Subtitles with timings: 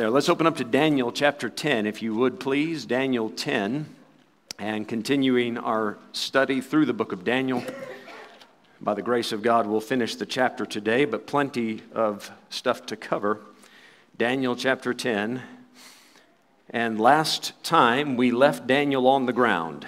[0.00, 0.08] there.
[0.08, 2.86] Let's open up to Daniel chapter 10, if you would please.
[2.86, 3.84] Daniel 10,
[4.58, 7.62] and continuing our study through the book of Daniel.
[8.80, 12.96] By the grace of God, we'll finish the chapter today, but plenty of stuff to
[12.96, 13.40] cover.
[14.16, 15.42] Daniel chapter 10.
[16.70, 19.86] And last time we left Daniel on the ground.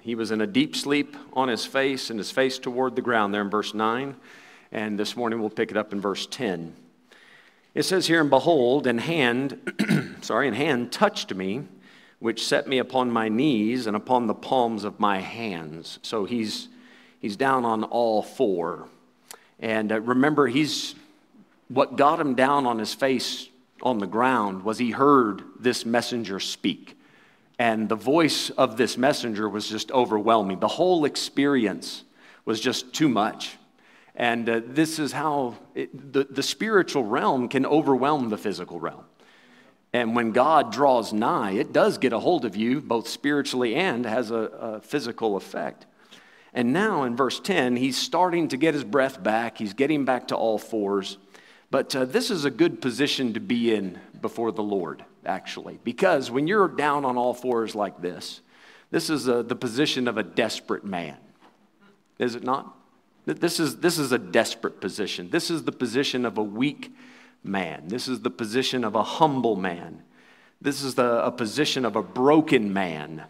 [0.00, 3.32] He was in a deep sleep on his face and his face toward the ground
[3.32, 4.16] there in verse 9.
[4.72, 6.74] And this morning we'll pick it up in verse 10.
[7.76, 11.64] It says here, and behold, and hand, sorry, and hand touched me,
[12.20, 15.98] which set me upon my knees and upon the palms of my hands.
[16.00, 16.68] So he's,
[17.20, 18.88] he's down on all four.
[19.60, 20.94] And uh, remember, he's,
[21.68, 23.50] what got him down on his face
[23.82, 26.98] on the ground was he heard this messenger speak.
[27.58, 30.60] And the voice of this messenger was just overwhelming.
[30.60, 32.04] The whole experience
[32.46, 33.58] was just too much.
[34.16, 39.04] And uh, this is how it, the, the spiritual realm can overwhelm the physical realm.
[39.92, 44.04] And when God draws nigh, it does get a hold of you, both spiritually and
[44.04, 45.86] has a, a physical effect.
[46.52, 49.58] And now in verse 10, he's starting to get his breath back.
[49.58, 51.18] He's getting back to all fours.
[51.70, 56.30] But uh, this is a good position to be in before the Lord, actually, because
[56.30, 58.40] when you're down on all fours like this,
[58.90, 61.16] this is a, the position of a desperate man,
[62.18, 62.74] is it not?
[63.26, 65.30] This is, this is a desperate position.
[65.30, 66.94] This is the position of a weak
[67.42, 67.88] man.
[67.88, 70.02] This is the position of a humble man.
[70.60, 73.24] This is the, a position of a broken man.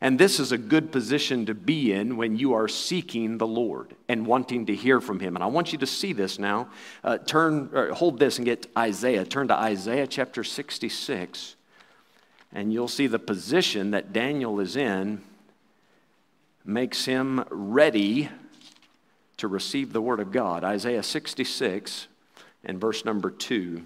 [0.00, 3.94] And this is a good position to be in when you are seeking the Lord
[4.08, 5.36] and wanting to hear from Him.
[5.36, 6.68] And I want you to see this now.
[7.04, 9.24] Uh, turn, hold this and get Isaiah.
[9.24, 11.54] Turn to Isaiah chapter 66,
[12.52, 15.22] and you'll see the position that Daniel is in
[16.64, 18.30] makes him ready
[19.40, 20.64] to receive the Word of God.
[20.64, 22.06] Isaiah 66
[22.64, 23.82] and verse number 2.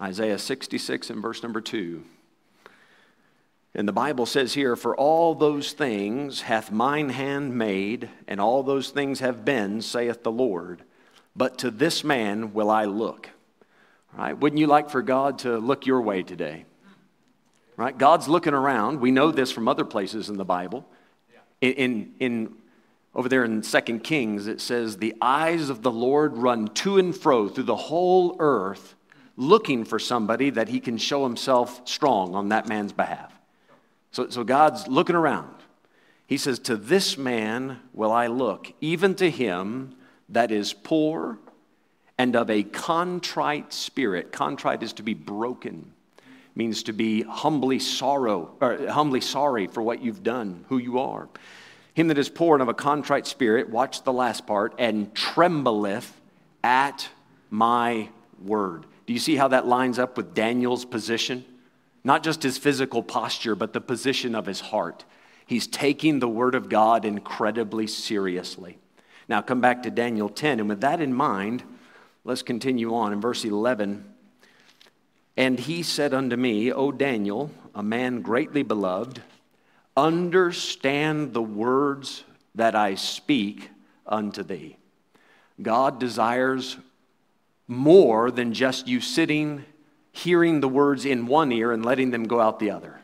[0.00, 2.02] Isaiah 66 and verse number 2.
[3.74, 8.62] And the Bible says here, For all those things hath mine hand made, and all
[8.62, 10.82] those things have been, saith the Lord.
[11.36, 13.28] But to this man will I look.
[14.16, 14.32] Right?
[14.32, 16.64] Wouldn't you like for God to look your way today?
[17.76, 17.96] Right?
[17.96, 19.00] God's looking around.
[19.00, 20.88] We know this from other places in the Bible.
[21.60, 22.56] In, in, in
[23.14, 27.16] over there in Second Kings, it says, The eyes of the Lord run to and
[27.16, 28.94] fro through the whole earth,
[29.36, 33.32] looking for somebody that he can show himself strong on that man's behalf.
[34.10, 35.54] So, so God's looking around.
[36.26, 39.94] He says, To this man will I look, even to him
[40.28, 41.38] that is poor
[42.18, 44.32] and of a contrite spirit.
[44.32, 45.92] Contrite is to be broken,
[46.54, 51.28] means to be humbly sorrow, or humbly sorry for what you've done, who you are
[51.98, 56.18] him that is poor and of a contrite spirit, watch the last part, and trembleth
[56.62, 57.08] at
[57.50, 58.08] my
[58.42, 58.86] word.
[59.06, 61.44] Do you see how that lines up with Daniel's position?
[62.04, 65.04] Not just his physical posture, but the position of his heart.
[65.46, 68.78] He's taking the word of God incredibly seriously.
[69.28, 71.64] Now, come back to Daniel 10, and with that in mind,
[72.24, 74.04] let's continue on in verse 11.
[75.36, 79.22] And he said unto me, O Daniel, a man greatly beloved,
[79.98, 83.70] understand the words that I speak
[84.06, 84.76] unto thee.
[85.60, 86.76] God desires
[87.66, 89.64] more than just you sitting,
[90.12, 93.00] hearing the words in one ear and letting them go out the other.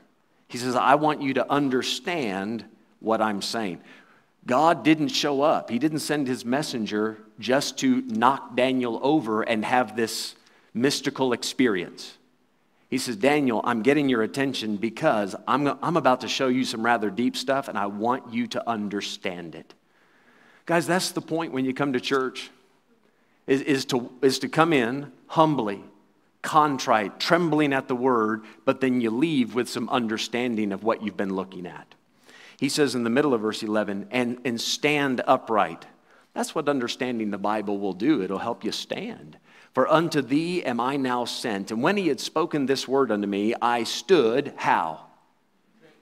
[0.48, 2.64] He says, I want you to understand
[3.00, 3.80] what I'm saying.
[4.46, 9.64] God didn't show up, He didn't send His messenger just to knock Daniel over and
[9.64, 10.34] have this
[10.72, 12.16] mystical experience.
[12.94, 16.84] He says, Daniel, I'm getting your attention because I'm, I'm about to show you some
[16.84, 19.74] rather deep stuff and I want you to understand it.
[20.64, 22.52] Guys, that's the point when you come to church,
[23.48, 25.82] is, is, to, is to come in humbly,
[26.40, 31.16] contrite, trembling at the word, but then you leave with some understanding of what you've
[31.16, 31.96] been looking at.
[32.60, 35.84] He says in the middle of verse 11, and, and stand upright.
[36.32, 38.22] That's what understanding the Bible will do.
[38.22, 39.36] It'll help you stand.
[39.74, 41.72] For unto thee am I now sent.
[41.72, 45.00] And when he had spoken this word unto me, I stood how?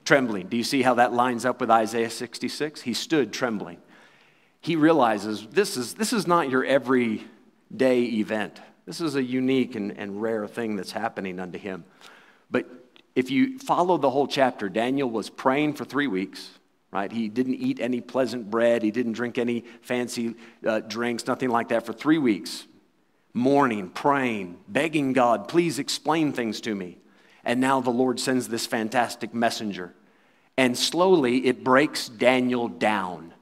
[0.05, 0.47] Trembling.
[0.47, 2.81] Do you see how that lines up with Isaiah 66?
[2.81, 3.79] He stood trembling.
[4.61, 8.61] He realizes this is, this is not your everyday event.
[8.85, 11.83] This is a unique and, and rare thing that's happening unto him.
[12.51, 12.67] But
[13.15, 16.59] if you follow the whole chapter, Daniel was praying for three weeks,
[16.91, 17.11] right?
[17.11, 20.35] He didn't eat any pleasant bread, he didn't drink any fancy
[20.65, 22.67] uh, drinks, nothing like that for three weeks
[23.33, 26.97] mourning, praying, begging God, please explain things to me.
[27.43, 29.93] And now the Lord sends this fantastic messenger.
[30.57, 33.33] And slowly it breaks Daniel down.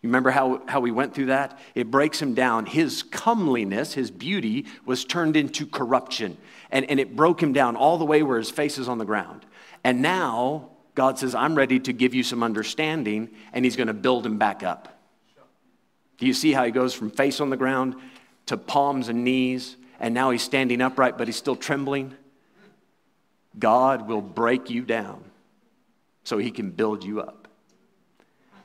[0.00, 1.58] You remember how, how we went through that?
[1.74, 2.66] It breaks him down.
[2.66, 6.36] His comeliness, his beauty, was turned into corruption.
[6.70, 9.04] And, and it broke him down all the way where his face is on the
[9.04, 9.44] ground.
[9.82, 13.94] And now God says, I'm ready to give you some understanding, and he's going to
[13.94, 15.00] build him back up.
[16.18, 17.96] Do you see how he goes from face on the ground
[18.48, 22.14] to palms and knees, and now he's standing upright, but he's still trembling?
[23.58, 25.24] God will break you down
[26.24, 27.48] so he can build you up.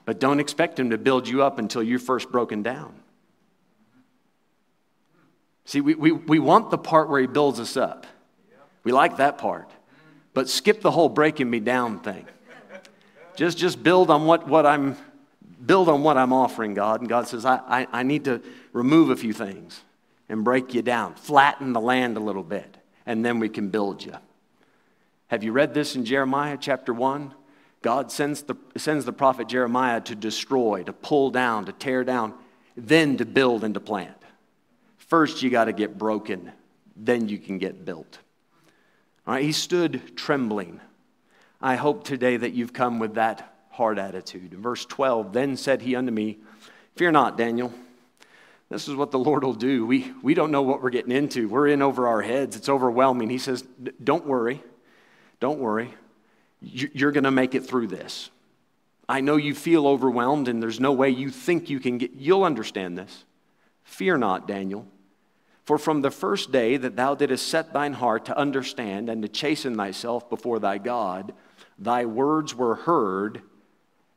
[0.06, 2.94] But don't expect Him to build you up until you're first broken down.
[5.66, 8.06] See, we, we, we want the part where He builds us up.
[8.84, 9.70] We like that part.
[10.34, 12.26] But skip the whole breaking me down thing.
[13.36, 14.98] Just, just build on what, what I'm
[15.66, 17.02] build on what I'm offering, God.
[17.02, 19.82] And God says, I, I, I need to remove a few things
[20.30, 24.04] and break you down, flatten the land a little bit, and then we can build
[24.04, 24.16] you.
[25.28, 27.34] Have you read this in Jeremiah chapter 1?
[27.82, 32.34] God sends the, sends the prophet Jeremiah to destroy, to pull down, to tear down,
[32.78, 34.18] then to build and to plant.
[34.98, 36.52] First, you got to get broken,
[36.96, 38.20] then you can get built.
[39.28, 40.80] All right, he stood trembling.
[41.62, 44.54] I hope today that you've come with that hard attitude.
[44.54, 46.38] verse 12, then said he unto me,
[46.96, 47.74] Fear not, Daniel.
[48.70, 49.86] This is what the Lord will do.
[49.86, 51.48] We, we don't know what we're getting into.
[51.48, 52.56] We're in over our heads.
[52.56, 53.30] It's overwhelming.
[53.30, 53.64] He says,
[54.04, 54.64] Don't worry.
[55.40, 55.94] Don't worry
[56.64, 58.30] you're going to make it through this.
[59.08, 62.44] I know you feel overwhelmed and there's no way you think you can get, you'll
[62.44, 63.26] understand this.
[63.84, 64.88] Fear not, Daniel.
[65.66, 69.28] For from the first day that thou didst set thine heart to understand and to
[69.28, 71.34] chasten thyself before thy God,
[71.78, 73.42] thy words were heard,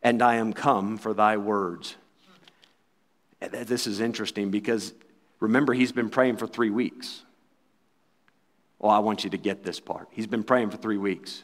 [0.02, 1.96] and I am come for thy words.
[3.40, 4.94] This is interesting because
[5.40, 7.22] remember, he's been praying for three weeks.
[8.78, 10.08] Well, I want you to get this part.
[10.10, 11.42] He's been praying for three weeks.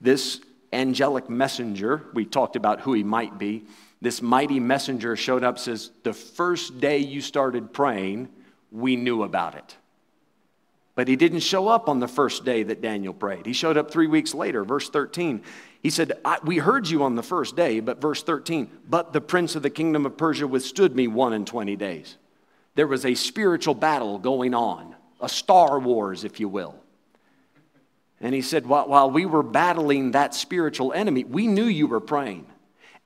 [0.00, 0.40] This
[0.72, 3.64] angelic messenger, we talked about who he might be,
[4.00, 8.28] this mighty messenger showed up, says, The first day you started praying,
[8.70, 9.76] we knew about it.
[10.94, 13.46] But he didn't show up on the first day that Daniel prayed.
[13.46, 15.42] He showed up three weeks later, verse 13.
[15.82, 19.56] He said, We heard you on the first day, but verse 13, but the prince
[19.56, 22.16] of the kingdom of Persia withstood me one and 20 days.
[22.74, 26.76] There was a spiritual battle going on, a Star Wars, if you will.
[28.20, 32.46] And he said, while we were battling that spiritual enemy, we knew you were praying.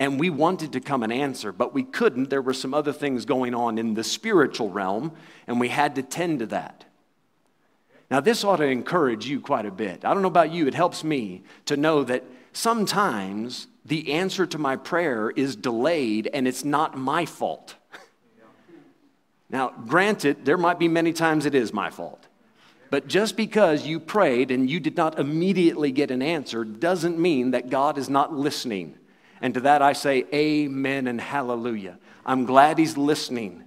[0.00, 2.28] And we wanted to come and answer, but we couldn't.
[2.28, 5.12] There were some other things going on in the spiritual realm,
[5.46, 6.84] and we had to tend to that.
[8.14, 10.05] Now, this ought to encourage you quite a bit.
[10.05, 12.22] I don't know about you, it helps me to know that
[12.52, 17.75] sometimes the answer to my prayer is delayed and it's not my fault.
[19.50, 22.25] Now, granted, there might be many times it is my fault.
[22.88, 27.50] But just because you prayed and you did not immediately get an answer doesn't mean
[27.50, 28.96] that God is not listening.
[29.40, 31.99] And to that I say, Amen and hallelujah.
[32.25, 33.64] I'm glad He's listening.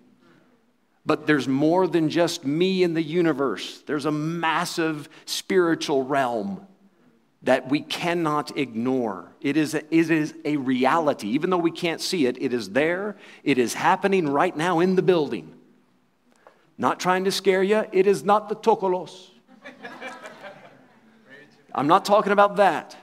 [1.07, 6.67] But there's more than just me in the universe, there's a massive spiritual realm
[7.43, 9.31] that we cannot ignore.
[9.39, 11.29] It is, a, it is a reality.
[11.29, 14.95] Even though we can't see it, it is there, it is happening right now in
[14.95, 15.53] the building.
[16.77, 19.29] Not trying to scare you, it is not the tokolos.
[21.73, 22.97] I'm not talking about that.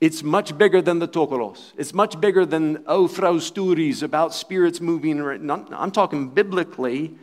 [0.00, 1.72] It's much bigger than the tokolos.
[1.76, 5.20] It's much bigger than, oh, Frau stories about spirits moving.
[5.48, 7.14] I'm talking biblically.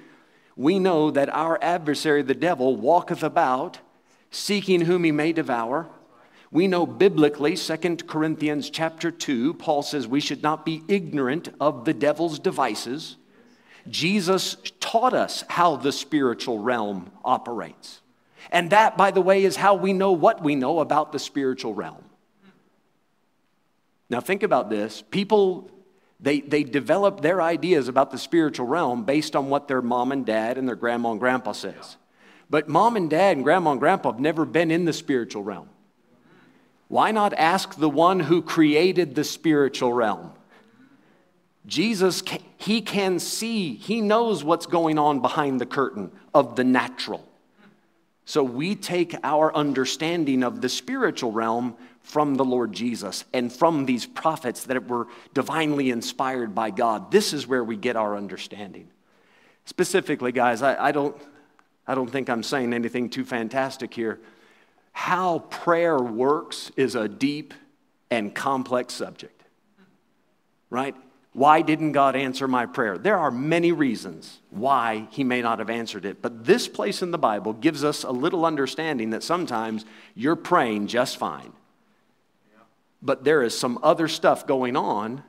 [0.55, 3.79] We know that our adversary, the devil, walketh about
[4.31, 5.87] seeking whom he may devour.
[6.51, 11.85] We know biblically, 2 Corinthians chapter 2, Paul says we should not be ignorant of
[11.85, 13.17] the devil's devices.
[13.89, 18.01] Jesus taught us how the spiritual realm operates.
[18.51, 21.73] And that, by the way, is how we know what we know about the spiritual
[21.73, 22.03] realm.
[24.09, 25.03] Now, think about this.
[25.09, 25.71] People,
[26.23, 30.25] they, they develop their ideas about the spiritual realm based on what their mom and
[30.25, 31.97] dad and their grandma and grandpa says.
[32.49, 35.67] But mom and dad and grandma and grandpa have never been in the spiritual realm.
[36.87, 40.31] Why not ask the one who created the spiritual realm?
[41.65, 42.23] Jesus,
[42.57, 47.27] he can see, he knows what's going on behind the curtain of the natural.
[48.25, 53.85] So we take our understanding of the spiritual realm from the Lord Jesus and from
[53.85, 57.11] these prophets that were divinely inspired by God.
[57.11, 58.89] This is where we get our understanding.
[59.65, 61.15] Specifically, guys, I, I don't,
[61.87, 64.19] I don't think I'm saying anything too fantastic here.
[64.91, 67.53] How prayer works is a deep
[68.11, 69.41] and complex subject,
[70.69, 70.95] right?
[71.33, 72.97] Why didn't God answer my prayer?
[72.97, 77.09] There are many reasons why He may not have answered it, but this place in
[77.09, 81.51] the Bible gives us a little understanding that sometimes you're praying just fine.
[83.01, 85.23] But there is some other stuff going on,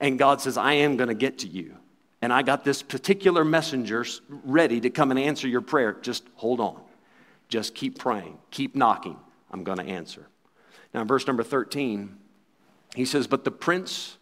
[0.00, 1.76] And God says, I am going to get to you.
[2.20, 5.92] And I got this particular messenger ready to come and answer your prayer.
[5.92, 6.80] Just hold on.
[7.48, 8.38] Just keep praying.
[8.50, 9.16] Keep knocking.
[9.50, 10.26] I'm going to answer.
[10.92, 12.16] Now, in verse number 13,
[12.94, 14.16] he says, But the prince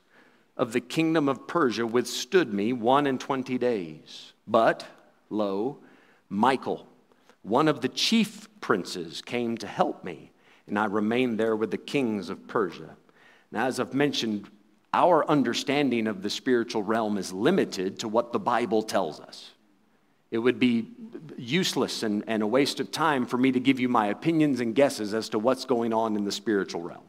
[0.57, 4.33] of the kingdom of Persia withstood me one and twenty days.
[4.47, 4.85] But,
[5.31, 5.79] lo,
[6.29, 6.87] Michael,
[7.43, 10.31] one of the chief princes, came to help me,
[10.67, 12.97] and I remained there with the kings of Persia.
[13.51, 14.49] Now, as I've mentioned,
[14.95, 19.51] our understanding of the spiritual realm is limited to what the Bible tells us.
[20.31, 20.89] It would be
[21.37, 24.75] useless and, and a waste of time for me to give you my opinions and
[24.75, 27.05] guesses as to what's going on in the spiritual realm.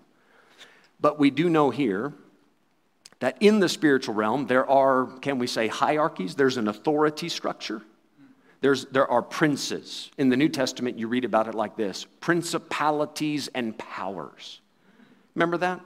[1.00, 2.14] But we do know here
[3.24, 6.36] that in the spiritual realm, there are, can we say, hierarchies?
[6.36, 7.82] There's an authority structure.
[8.60, 10.12] There's, there are princes.
[10.18, 14.60] In the New Testament, you read about it like this principalities and powers.
[15.36, 15.80] Remember that?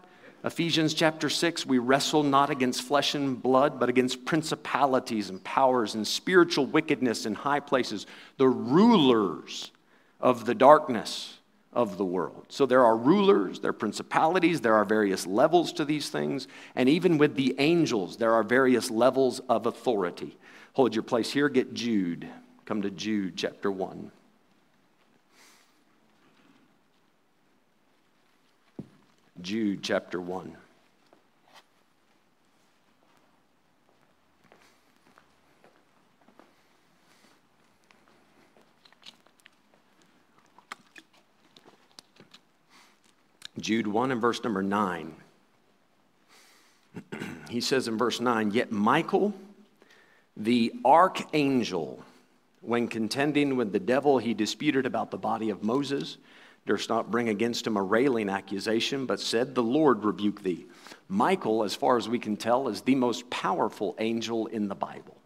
[0.43, 5.93] Ephesians chapter 6, we wrestle not against flesh and blood, but against principalities and powers
[5.93, 9.69] and spiritual wickedness in high places, the rulers
[10.19, 11.36] of the darkness
[11.77, 12.47] of the world.
[12.49, 16.89] So there are rulers, there are principalities, there are various levels to these things, and
[16.89, 20.35] even with the angels, there are various levels of authority.
[20.73, 22.27] Hold your place here, get Jude.
[22.65, 24.11] Come to Jude chapter 1.
[29.39, 30.57] Jude chapter 1.
[43.59, 45.15] Jude 1 and verse number 9.
[47.49, 49.33] he says in verse 9, Yet Michael,
[50.35, 52.03] the archangel,
[52.61, 56.17] when contending with the devil, he disputed about the body of Moses
[56.67, 60.67] durst not bring against him a railing accusation, but said, The Lord rebuke thee.
[61.07, 65.17] Michael, as far as we can tell, is the most powerful angel in the Bible.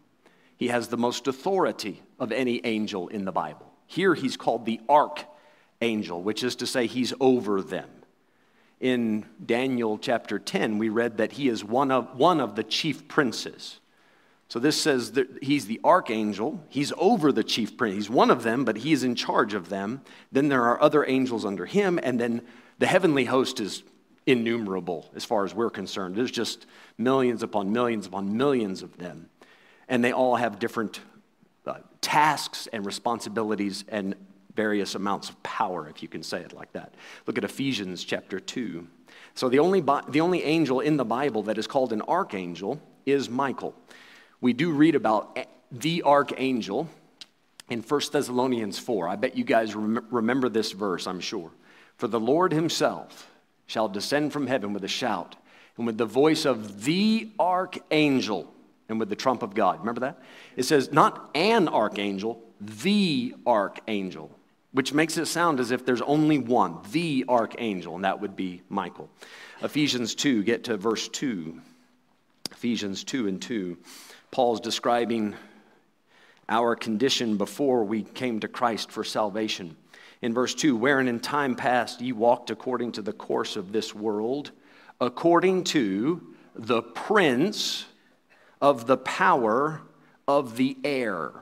[0.56, 3.70] He has the most authority of any angel in the Bible.
[3.86, 7.90] Here he's called the archangel, which is to say he's over them.
[8.82, 13.06] In Daniel chapter 10, we read that he is one of, one of the chief
[13.06, 13.78] princes.
[14.48, 16.60] So this says that he's the archangel.
[16.68, 17.94] He's over the chief prince.
[17.94, 20.02] He's one of them, but he is in charge of them.
[20.32, 22.42] Then there are other angels under him, and then
[22.80, 23.84] the heavenly host is
[24.26, 26.16] innumerable as far as we're concerned.
[26.16, 26.66] There's just
[26.98, 29.30] millions upon millions upon millions of them.
[29.88, 30.98] And they all have different
[31.64, 34.16] uh, tasks and responsibilities and
[34.54, 36.94] various amounts of power, if you can say it like that.
[37.26, 38.86] Look at Ephesians chapter 2.
[39.34, 43.30] So the only, the only angel in the Bible that is called an archangel is
[43.30, 43.74] Michael
[44.42, 45.38] we do read about
[45.70, 46.88] the archangel
[47.70, 49.08] in 1 Thessalonians 4.
[49.08, 51.50] I bet you guys rem- remember this verse, I'm sure.
[51.96, 53.30] For the Lord himself
[53.66, 55.36] shall descend from heaven with a shout,
[55.78, 58.52] and with the voice of the archangel,
[58.88, 59.78] and with the trump of God.
[59.78, 60.20] Remember that?
[60.56, 64.36] It says, not an archangel, the archangel,
[64.72, 68.62] which makes it sound as if there's only one, the archangel, and that would be
[68.68, 69.10] Michael.
[69.62, 71.60] Ephesians 2, get to verse 2.
[72.50, 73.76] Ephesians 2 and 2.
[74.30, 75.34] Paul's describing
[76.48, 79.76] our condition before we came to Christ for salvation.
[80.22, 83.94] In verse 2, wherein in time past ye walked according to the course of this
[83.94, 84.52] world,
[85.00, 87.84] according to the prince
[88.60, 89.82] of the power
[90.28, 91.32] of the air.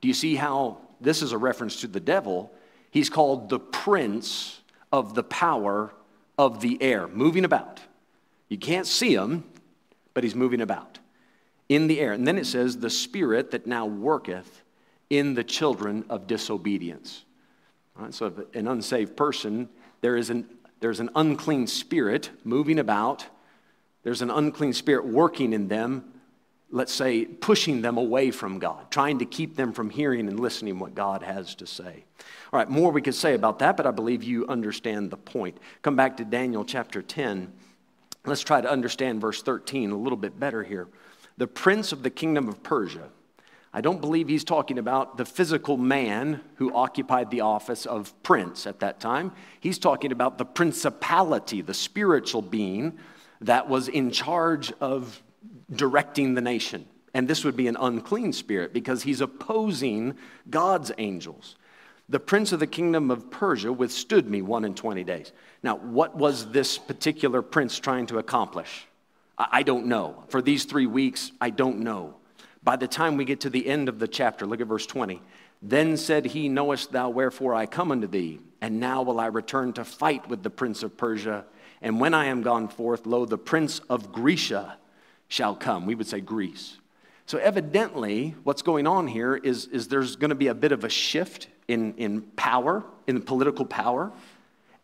[0.00, 2.52] Do you see how this is a reference to the devil?
[2.94, 4.60] He's called the prince
[4.92, 5.92] of the power
[6.38, 7.80] of the air, moving about.
[8.48, 9.42] You can't see him,
[10.14, 11.00] but he's moving about
[11.68, 12.12] in the air.
[12.12, 14.62] And then it says, the spirit that now worketh
[15.10, 17.24] in the children of disobedience.
[18.10, 19.68] So, an unsaved person,
[20.00, 20.48] there is an,
[20.78, 23.26] there's an unclean spirit moving about,
[24.04, 26.13] there's an unclean spirit working in them,
[26.74, 30.80] let's say, pushing them away from God, trying to keep them from hearing and listening
[30.80, 32.04] what God has to say.
[32.52, 35.56] All right, more we could say about that, but I believe you understand the point.
[35.82, 37.52] Come back to Daniel chapter 10.
[38.26, 40.88] Let's try to understand verse 13 a little bit better here
[41.36, 43.08] the prince of the kingdom of Persia.
[43.72, 48.66] I don't believe he's talking about the physical man who occupied the office of prince
[48.66, 49.32] at that time.
[49.60, 52.98] He's talking about the principality, the spiritual being
[53.40, 55.20] that was in charge of
[55.70, 56.86] directing the nation.
[57.14, 60.16] And this would be an unclean spirit because he's opposing
[60.50, 61.56] God's angels.
[62.08, 65.32] The prince of the kingdom of Persia withstood me one and twenty days.
[65.62, 68.86] Now, what was this particular prince trying to accomplish?
[69.38, 70.24] I don't know.
[70.28, 72.16] For these three weeks, I don't know.
[72.62, 75.20] By the time we get to the end of the chapter, look at verse 20.
[75.62, 78.40] Then said he, Knowest thou wherefore I come unto thee?
[78.60, 81.44] And now will I return to fight with the prince of Persia.
[81.80, 84.76] And when I am gone forth, lo, the prince of Grecia
[85.28, 85.86] shall come.
[85.86, 86.78] We would say Greece.
[87.26, 90.84] So, evidently, what's going on here is, is there's going to be a bit of
[90.84, 94.12] a shift in, in power, in political power,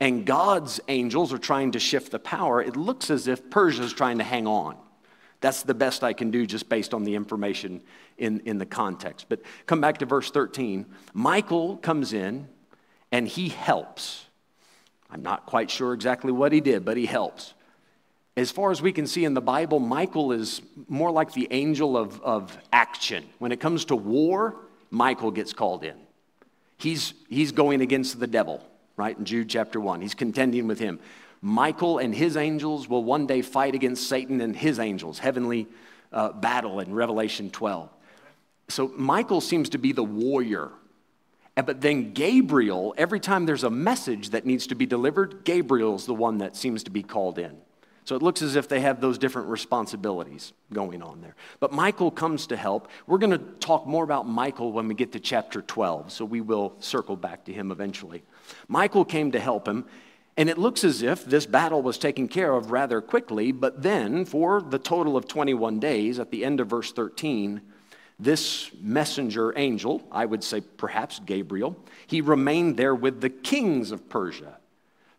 [0.00, 2.62] and God's angels are trying to shift the power.
[2.62, 4.76] It looks as if Persia is trying to hang on.
[5.42, 7.82] That's the best I can do just based on the information
[8.18, 9.26] in, in the context.
[9.28, 10.86] But come back to verse 13.
[11.12, 12.48] Michael comes in
[13.12, 14.26] and he helps.
[15.10, 17.54] I'm not quite sure exactly what he did, but he helps.
[18.40, 21.94] As far as we can see in the Bible, Michael is more like the angel
[21.94, 23.22] of, of action.
[23.38, 24.56] When it comes to war,
[24.90, 25.96] Michael gets called in.
[26.78, 28.66] He's, he's going against the devil,
[28.96, 29.16] right?
[29.18, 31.00] In Jude chapter 1, he's contending with him.
[31.42, 35.66] Michael and his angels will one day fight against Satan and his angels, heavenly
[36.10, 37.90] uh, battle in Revelation 12.
[38.68, 40.70] So Michael seems to be the warrior.
[41.56, 46.14] But then Gabriel, every time there's a message that needs to be delivered, Gabriel's the
[46.14, 47.58] one that seems to be called in.
[48.04, 51.36] So it looks as if they have those different responsibilities going on there.
[51.60, 52.88] But Michael comes to help.
[53.06, 56.40] We're going to talk more about Michael when we get to chapter 12, so we
[56.40, 58.22] will circle back to him eventually.
[58.68, 59.84] Michael came to help him,
[60.36, 64.24] and it looks as if this battle was taken care of rather quickly, but then
[64.24, 67.60] for the total of 21 days, at the end of verse 13,
[68.18, 71.76] this messenger angel, I would say perhaps Gabriel,
[72.06, 74.59] he remained there with the kings of Persia.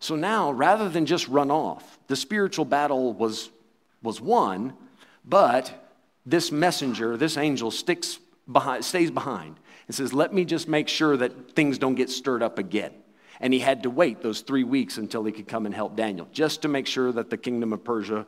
[0.01, 3.51] So now, rather than just run off, the spiritual battle was,
[4.01, 4.73] was won,
[5.23, 8.17] but this messenger, this angel, sticks
[8.51, 12.41] behind, stays behind and says, Let me just make sure that things don't get stirred
[12.41, 12.91] up again.
[13.39, 16.27] And he had to wait those three weeks until he could come and help Daniel,
[16.31, 18.25] just to make sure that the kingdom of Persia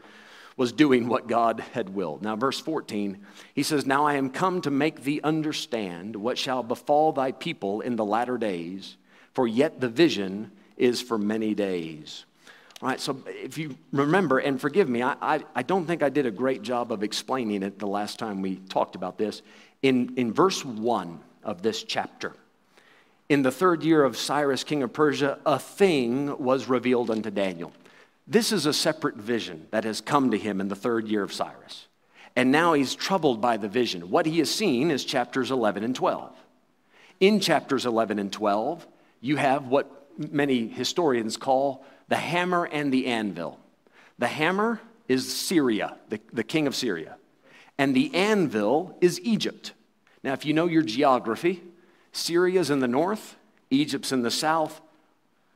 [0.55, 2.21] was doing what God had willed.
[2.21, 3.17] Now, verse 14,
[3.55, 7.81] he says, Now I am come to make thee understand what shall befall thy people
[7.81, 8.95] in the latter days,
[9.33, 12.25] for yet the vision is for many days.
[12.81, 16.09] All right, so if you remember, and forgive me, I, I, I, don't think I
[16.09, 19.41] did a great job of explaining it the last time we talked about this.
[19.81, 22.33] In, in verse 1 of this chapter,
[23.29, 27.71] in the third year of Cyrus, king of Persia, a thing was revealed unto Daniel.
[28.27, 31.33] This is a separate vision that has come to him in the third year of
[31.33, 31.87] Cyrus.
[32.35, 34.09] And now he's troubled by the vision.
[34.09, 36.35] What he has seen is chapters 11 and 12.
[37.19, 38.85] In chapters 11 and 12,
[39.21, 43.59] you have what many historians call the hammer and the anvil.
[44.19, 47.17] The hammer is Syria, the, the king of Syria,
[47.77, 49.73] and the anvil is Egypt.
[50.23, 51.63] Now, if you know your geography,
[52.11, 53.35] Syria's in the north,
[53.69, 54.81] Egypt's in the south,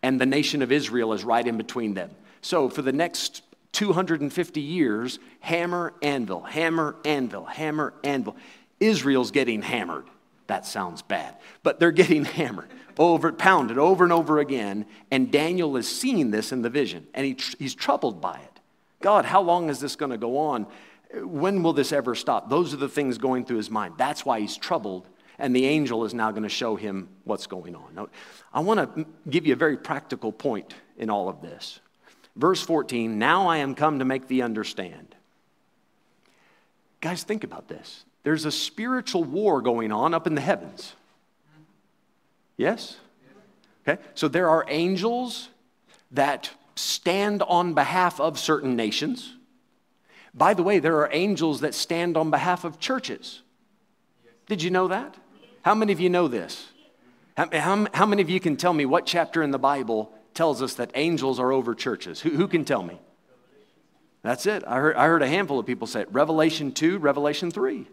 [0.03, 2.11] and the nation of Israel is right in between them.
[2.41, 3.43] So for the next
[3.77, 8.35] 250 years, hammer, anvil, hammer, anvil, hammer, anvil.
[8.79, 10.05] Israel's getting hammered.
[10.47, 14.85] That sounds bad, but they're getting hammered, over, pounded over and over again.
[15.11, 18.59] And Daniel is seeing this in the vision, and he, he's troubled by it.
[19.01, 20.67] God, how long is this going to go on?
[21.13, 22.49] When will this ever stop?
[22.49, 23.95] Those are the things going through his mind.
[23.97, 25.07] That's why he's troubled
[25.39, 27.95] and the angel is now going to show him what's going on.
[27.95, 28.09] Now,
[28.53, 31.79] I want to give you a very practical point in all of this.
[32.35, 35.15] Verse 14 Now I am come to make thee understand.
[37.01, 38.05] Guys, think about this.
[38.23, 40.95] There's a spiritual war going on up in the heavens.
[42.57, 42.97] Yes?
[43.87, 45.49] Okay, so there are angels
[46.11, 49.33] that stand on behalf of certain nations.
[50.33, 53.41] By the way, there are angels that stand on behalf of churches.
[54.47, 55.15] Did you know that?
[55.61, 56.69] How many of you know this?
[57.35, 60.61] How, how, how, many of you can tell me what chapter in the Bible tells
[60.61, 62.21] us that angels are over churches?
[62.21, 62.99] Who, who can tell me?
[64.21, 64.63] That's it.
[64.67, 66.11] I heard, I heard a handful of people say it.
[66.11, 67.87] Revelation 2, Revelation 3.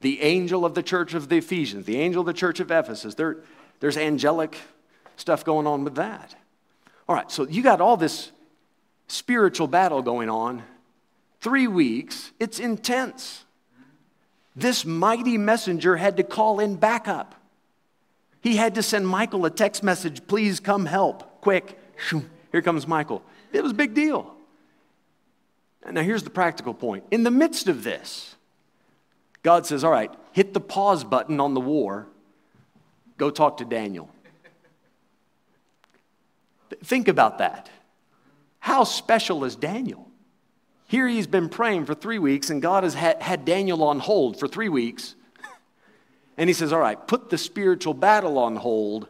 [0.00, 3.14] The angel of the church of the Ephesians, the angel of the church of Ephesus.
[3.14, 3.38] There,
[3.80, 4.56] there's angelic
[5.16, 6.34] stuff going on with that.
[7.08, 8.30] All right, so you got all this
[9.06, 10.62] spiritual battle going on.
[11.40, 13.44] Three weeks, it's intense.
[14.54, 17.34] This mighty messenger had to call in backup.
[18.40, 21.78] He had to send Michael a text message, please come help, quick.
[22.52, 23.22] Here comes Michael.
[23.52, 24.34] It was a big deal.
[25.90, 27.04] Now, here's the practical point.
[27.10, 28.36] In the midst of this,
[29.42, 32.06] God says, All right, hit the pause button on the war,
[33.18, 34.08] go talk to Daniel.
[36.82, 37.68] Think about that.
[38.60, 40.08] How special is Daniel?
[40.86, 44.48] Here he's been praying for three weeks, and God has had, Daniel on hold for
[44.48, 45.14] three weeks.
[46.38, 49.08] And he says, All right, put the spiritual battle on hold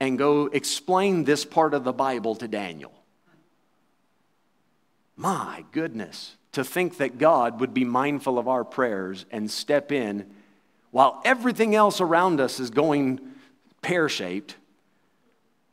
[0.00, 2.92] and go explain this part of the Bible to Daniel.
[5.16, 10.26] My goodness, to think that God would be mindful of our prayers and step in
[10.94, 13.18] while everything else around us is going
[13.82, 14.54] pear shaped,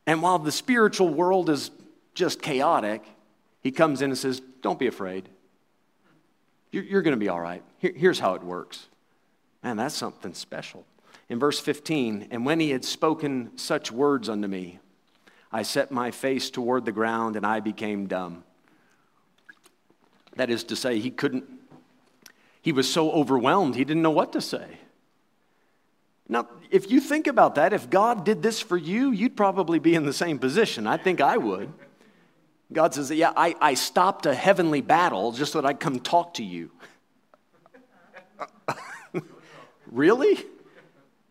[0.04, 1.70] and while the spiritual world is
[2.12, 3.04] just chaotic,
[3.60, 5.28] he comes in and says, Don't be afraid.
[6.72, 7.62] You're, you're going to be all right.
[7.78, 8.88] Here, here's how it works.
[9.62, 10.84] Man, that's something special.
[11.28, 14.80] In verse 15, and when he had spoken such words unto me,
[15.52, 18.42] I set my face toward the ground and I became dumb.
[20.34, 21.44] That is to say, he couldn't,
[22.60, 24.78] he was so overwhelmed, he didn't know what to say.
[26.28, 29.94] Now, if you think about that, if God did this for you, you'd probably be
[29.94, 30.86] in the same position.
[30.86, 31.72] I think I would.
[32.72, 36.34] God says, Yeah, I, I stopped a heavenly battle just so that I'd come talk
[36.34, 36.70] to you.
[39.90, 40.38] really?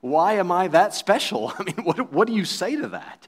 [0.01, 1.53] Why am I that special?
[1.59, 3.27] I mean, what, what do you say to that?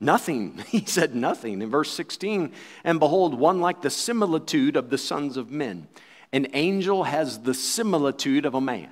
[0.00, 0.62] Nothing.
[0.68, 1.62] He said nothing.
[1.62, 2.52] In verse 16,
[2.84, 5.88] and behold, one like the similitude of the sons of men.
[6.32, 8.90] An angel has the similitude of a man.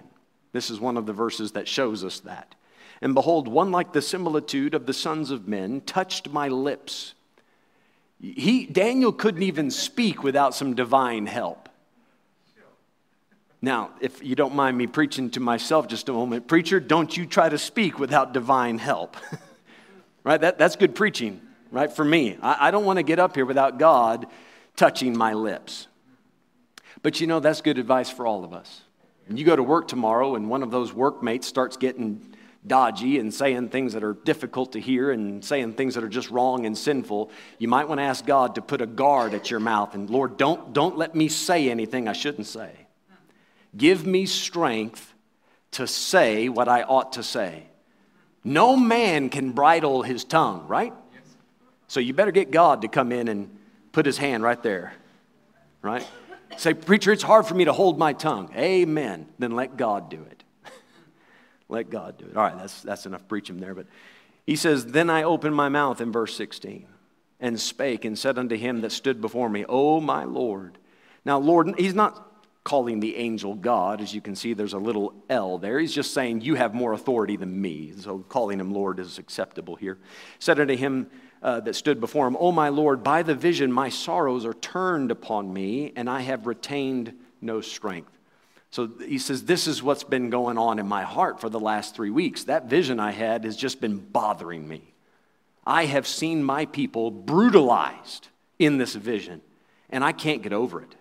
[0.54, 2.54] This is one of the verses that shows us that.
[3.02, 7.14] And behold, one like the similitude of the sons of men touched my lips.
[8.20, 11.68] He, Daniel couldn't even speak without some divine help.
[13.60, 17.26] Now, if you don't mind me preaching to myself just a moment, preacher, don't you
[17.26, 19.16] try to speak without divine help.
[20.22, 20.40] right?
[20.40, 21.40] That, that's good preaching,
[21.72, 21.92] right?
[21.92, 22.38] For me.
[22.40, 24.28] I, I don't want to get up here without God
[24.76, 25.88] touching my lips.
[27.02, 28.83] But you know, that's good advice for all of us.
[29.28, 32.34] And you go to work tomorrow, and one of those workmates starts getting
[32.66, 36.30] dodgy and saying things that are difficult to hear and saying things that are just
[36.30, 39.60] wrong and sinful, you might want to ask God to put a guard at your
[39.60, 39.94] mouth.
[39.94, 42.70] And Lord, don't, don't let me say anything I shouldn't say.
[43.76, 45.14] Give me strength
[45.72, 47.64] to say what I ought to say.
[48.44, 50.92] No man can bridle his tongue, right?
[51.88, 53.56] So you better get God to come in and
[53.92, 54.94] put his hand right there,
[55.82, 56.06] right?
[56.56, 58.52] Say, Preacher, it's hard for me to hold my tongue.
[58.56, 59.26] Amen.
[59.38, 60.44] Then let God do it.
[61.68, 62.36] let God do it.
[62.36, 63.74] All right, that's, that's enough preaching there.
[63.74, 63.86] But
[64.46, 66.86] he says, Then I opened my mouth in verse 16
[67.40, 70.78] and spake and said unto him that stood before me, O my Lord.
[71.24, 72.30] Now, Lord, he's not
[72.64, 74.00] calling the angel God.
[74.00, 75.78] As you can see, there's a little L there.
[75.78, 77.92] He's just saying, You have more authority than me.
[77.98, 79.98] So calling him Lord is acceptable here.
[80.38, 81.10] Said unto him,
[81.44, 85.10] uh, that stood before him, O my Lord, by the vision my sorrows are turned
[85.10, 88.10] upon me, and I have retained no strength.
[88.70, 91.94] So he says, This is what's been going on in my heart for the last
[91.94, 92.44] three weeks.
[92.44, 94.94] That vision I had has just been bothering me.
[95.66, 98.28] I have seen my people brutalized
[98.58, 99.42] in this vision,
[99.90, 100.94] and I can't get over it.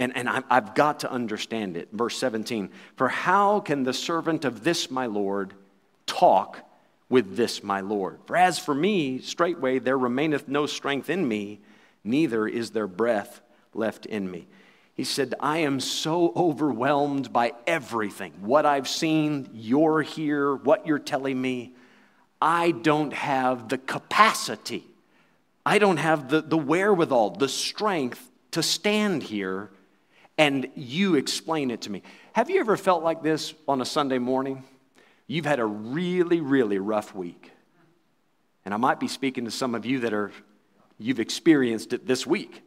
[0.00, 1.88] And, and I've got to understand it.
[1.92, 5.52] Verse 17 For how can the servant of this my Lord
[6.06, 6.67] talk
[7.08, 8.20] with this my Lord.
[8.26, 11.60] For as for me, straightway there remaineth no strength in me,
[12.04, 13.40] neither is there breath
[13.74, 14.46] left in me.
[14.94, 18.32] He said, I am so overwhelmed by everything.
[18.40, 21.74] What I've seen, you're here, what you're telling me.
[22.42, 24.84] I don't have the capacity,
[25.64, 29.70] I don't have the, the wherewithal, the strength to stand here
[30.38, 32.02] and you explain it to me.
[32.32, 34.62] Have you ever felt like this on a Sunday morning?
[35.28, 37.52] You've had a really, really rough week.
[38.64, 40.32] And I might be speaking to some of you that are,
[40.98, 42.62] you've experienced it this week.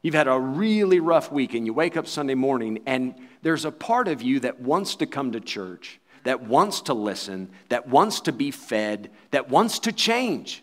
[0.00, 3.72] You've had a really rough week, and you wake up Sunday morning, and there's a
[3.72, 8.20] part of you that wants to come to church, that wants to listen, that wants
[8.22, 10.62] to be fed, that wants to change.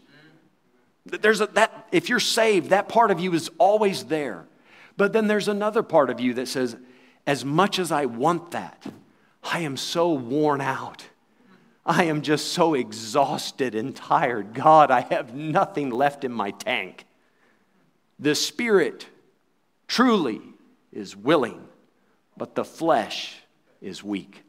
[1.06, 4.45] There's a, that, if you're saved, that part of you is always there.
[4.95, 6.78] But then there's another part of you that says,
[7.28, 8.82] as much as I want that,
[9.43, 11.06] I am so worn out.
[11.86, 14.54] I am just so exhausted and tired.
[14.54, 17.06] God, I have nothing left in my tank.
[18.17, 19.08] The spirit
[19.88, 20.41] truly
[20.91, 21.67] is willing,
[22.36, 23.36] but the flesh
[23.82, 24.41] is weak.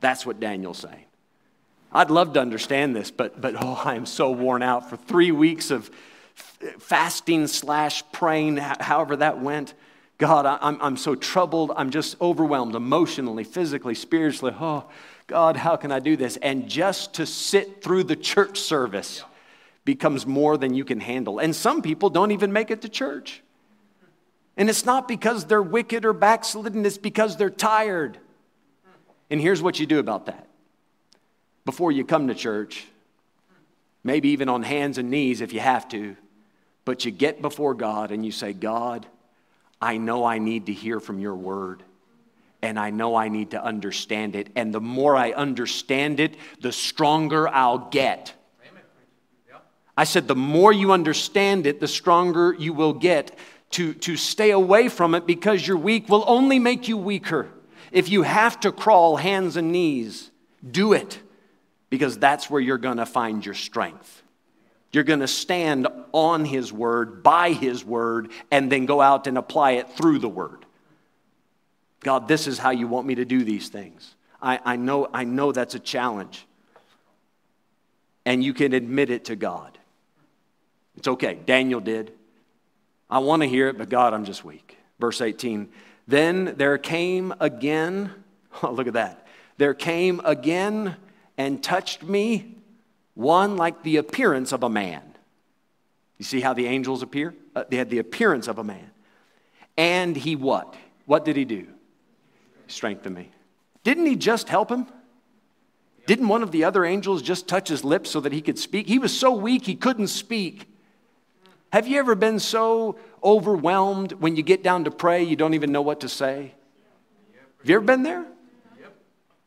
[0.00, 1.04] That's what Daniel's saying.
[1.92, 4.90] I'd love to understand this, but, but oh, I am so worn out.
[4.90, 5.90] For three weeks of
[6.78, 9.74] fasting slash praying, however that went,
[10.20, 11.72] God, I'm, I'm so troubled.
[11.74, 14.54] I'm just overwhelmed emotionally, physically, spiritually.
[14.60, 14.84] Oh,
[15.26, 16.36] God, how can I do this?
[16.36, 19.24] And just to sit through the church service
[19.86, 21.38] becomes more than you can handle.
[21.38, 23.42] And some people don't even make it to church.
[24.58, 28.18] And it's not because they're wicked or backslidden, it's because they're tired.
[29.30, 30.46] And here's what you do about that.
[31.64, 32.84] Before you come to church,
[34.04, 36.14] maybe even on hands and knees if you have to,
[36.84, 39.06] but you get before God and you say, God,
[39.80, 41.82] I know I need to hear from your word
[42.62, 44.50] and I know I need to understand it.
[44.54, 48.34] And the more I understand it, the stronger I'll get.
[49.96, 53.36] I said, the more you understand it, the stronger you will get.
[53.74, 57.48] To, to stay away from it because you're weak will only make you weaker.
[57.92, 60.32] If you have to crawl hands and knees,
[60.68, 61.20] do it
[61.88, 64.24] because that's where you're going to find your strength.
[64.92, 69.38] You're going to stand on His Word, by His Word, and then go out and
[69.38, 70.64] apply it through the Word.
[72.00, 74.14] God, this is how you want me to do these things.
[74.42, 76.46] I, I, know, I know that's a challenge.
[78.24, 79.78] And you can admit it to God.
[80.96, 81.38] It's okay.
[81.46, 82.12] Daniel did.
[83.08, 84.76] I want to hear it, but God, I'm just weak.
[84.98, 85.68] Verse 18
[86.06, 88.12] Then there came again,
[88.62, 89.26] oh, look at that.
[89.58, 90.96] There came again
[91.36, 92.56] and touched me
[93.20, 95.02] one like the appearance of a man.
[96.18, 97.34] You see how the angels appear?
[97.54, 98.90] Uh, they had the appearance of a man.
[99.76, 100.74] And he what?
[101.06, 101.66] What did he do?
[102.66, 103.30] Strengthen me.
[103.84, 104.86] Didn't he just help him?
[106.06, 108.86] Didn't one of the other angels just touch his lips so that he could speak?
[108.86, 110.68] He was so weak he couldn't speak.
[111.72, 115.72] Have you ever been so overwhelmed when you get down to pray you don't even
[115.72, 116.54] know what to say?
[117.58, 118.26] Have you ever been there?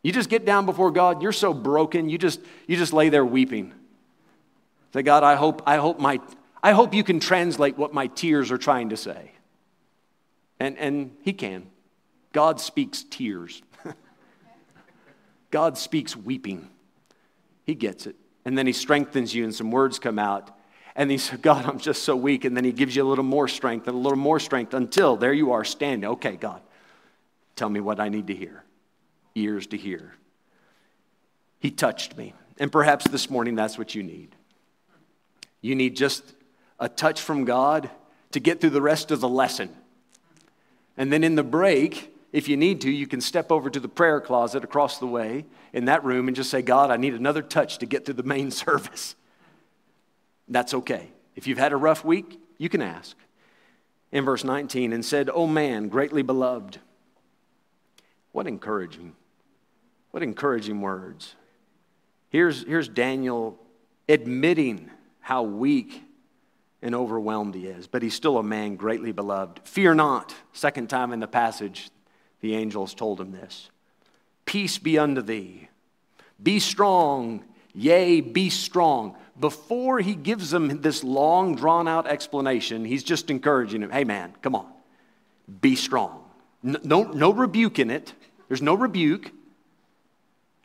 [0.03, 3.25] You just get down before God, you're so broken, you just you just lay there
[3.25, 3.73] weeping.
[4.93, 6.19] Say, God, I hope, I hope my
[6.61, 9.31] I hope you can translate what my tears are trying to say.
[10.59, 11.67] And and he can.
[12.31, 13.61] God speaks tears.
[15.51, 16.69] God speaks weeping.
[17.65, 18.15] He gets it.
[18.45, 20.51] And then he strengthens you and some words come out.
[20.95, 22.45] And he said, God, I'm just so weak.
[22.45, 25.15] And then he gives you a little more strength and a little more strength until
[25.15, 26.09] there you are standing.
[26.11, 26.61] Okay, God,
[27.55, 28.63] tell me what I need to hear,
[29.35, 30.13] ears to hear.
[31.59, 32.33] He touched me.
[32.59, 34.35] And perhaps this morning that's what you need.
[35.61, 36.23] You need just
[36.79, 37.89] a touch from God
[38.31, 39.69] to get through the rest of the lesson.
[40.97, 43.87] And then in the break, if you need to, you can step over to the
[43.87, 47.41] prayer closet across the way in that room and just say, God, I need another
[47.41, 49.15] touch to get through the main service.
[50.47, 51.09] That's okay.
[51.35, 53.15] If you've had a rough week, you can ask.
[54.11, 56.79] In verse 19, and said, O man, greatly beloved.
[58.31, 59.15] What encouraging,
[60.13, 61.33] what encouraging words.
[62.29, 63.57] Here's, here's Daniel
[64.07, 66.03] admitting how weak
[66.83, 69.61] and overwhelmed he is, but he's still a man greatly beloved.
[69.63, 70.35] Fear not.
[70.53, 71.89] Second time in the passage,
[72.41, 73.71] the angels told him this
[74.45, 75.67] Peace be unto thee.
[76.41, 83.03] Be strong, yea, be strong before he gives them this long, drawn out explanation, he's
[83.03, 84.67] just encouraging him hey, man, come on,
[85.59, 86.23] be strong.
[86.61, 88.13] No, no, no rebuke in it.
[88.47, 89.31] There's no rebuke.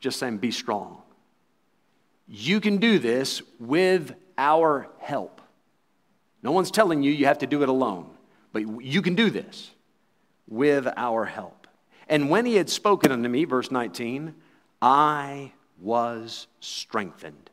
[0.01, 1.03] Just saying, be strong.
[2.27, 5.41] You can do this with our help.
[6.43, 8.11] No one's telling you you have to do it alone,
[8.53, 9.71] but you can do this
[10.47, 11.67] with our help.
[12.09, 14.35] And when he had spoken unto me, verse 19,
[14.81, 17.51] I was strengthened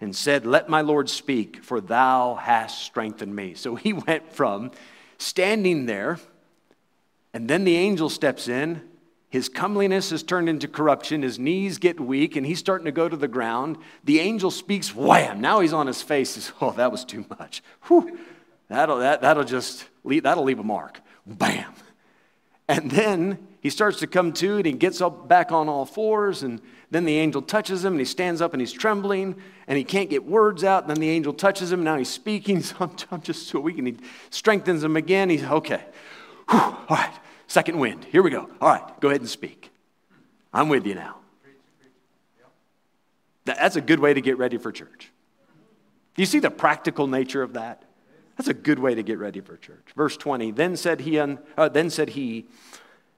[0.00, 3.54] and said, Let my Lord speak, for thou hast strengthened me.
[3.54, 4.72] So he went from
[5.18, 6.18] standing there,
[7.32, 8.82] and then the angel steps in.
[9.28, 11.22] His comeliness is turned into corruption.
[11.22, 13.78] His knees get weak, and he's starting to go to the ground.
[14.04, 15.40] The angel speaks, wham!
[15.40, 16.36] Now he's on his face.
[16.36, 17.62] He's, oh, that was too much.
[17.88, 18.18] Whew.
[18.68, 21.00] That'll, that, that'll just leave, that'll leave a mark.
[21.26, 21.72] Bam!
[22.68, 26.42] And then he starts to come to, and he gets up back on all fours,
[26.42, 26.60] and
[26.90, 29.34] then the angel touches him and he stands up and he's trembling
[29.66, 30.84] and he can't get words out.
[30.84, 31.82] And then the angel touches him.
[31.82, 32.62] Now he's speaking.
[32.66, 33.78] So I'm, I'm just so weak.
[33.78, 33.96] And he
[34.30, 35.28] strengthens him again.
[35.30, 35.82] He's okay.
[36.48, 37.12] Whew, all right.
[37.46, 38.04] Second wind.
[38.04, 38.48] Here we go.
[38.60, 39.00] All right.
[39.00, 39.70] Go ahead and speak.
[40.52, 41.16] I'm with you now.
[43.44, 45.12] That's a good way to get ready for church.
[46.14, 47.84] Do you see the practical nature of that?
[48.36, 49.86] That's a good way to get ready for church.
[49.94, 50.50] Verse 20.
[50.50, 52.46] Then said he, uh, then said he,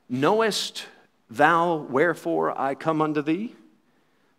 [0.08, 0.86] knowest
[1.30, 3.54] Thou, wherefore I come unto thee?